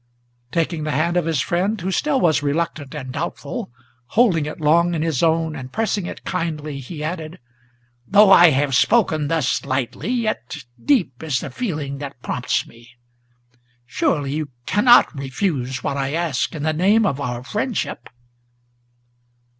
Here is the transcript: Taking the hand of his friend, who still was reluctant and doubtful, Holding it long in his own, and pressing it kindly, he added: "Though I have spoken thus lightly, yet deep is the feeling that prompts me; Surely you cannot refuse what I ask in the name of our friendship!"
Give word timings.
Taking 0.51 0.83
the 0.83 0.89
hand 0.97 1.15
of 1.15 1.25
his 1.25 1.41
friend, 1.41 1.79
who 1.79 1.91
still 1.91 2.19
was 2.19 2.41
reluctant 2.41 2.95
and 2.95 3.11
doubtful, 3.11 3.71
Holding 4.07 4.47
it 4.47 4.59
long 4.59 4.95
in 4.95 5.03
his 5.03 5.21
own, 5.21 5.55
and 5.55 5.71
pressing 5.71 6.07
it 6.07 6.23
kindly, 6.23 6.79
he 6.79 7.03
added: 7.03 7.37
"Though 8.07 8.31
I 8.31 8.49
have 8.49 8.73
spoken 8.73 9.27
thus 9.27 9.63
lightly, 9.63 10.09
yet 10.09 10.63
deep 10.83 11.21
is 11.21 11.41
the 11.41 11.51
feeling 11.51 11.99
that 11.99 12.19
prompts 12.23 12.65
me; 12.65 12.89
Surely 13.85 14.33
you 14.33 14.49
cannot 14.65 15.13
refuse 15.15 15.83
what 15.83 15.97
I 15.97 16.13
ask 16.13 16.55
in 16.55 16.63
the 16.63 16.73
name 16.73 17.05
of 17.05 17.21
our 17.21 17.43
friendship!" 17.43 18.09